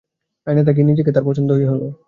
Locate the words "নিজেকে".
0.89-1.11